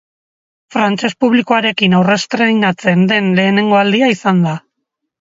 Frantses 0.75 1.15
publikoarekin 1.25 1.95
aurrestreinatzen 1.99 3.07
den 3.15 3.31
lehenengo 3.41 3.81
aldia 3.85 4.13
izan 4.19 4.47
da. 4.51 4.61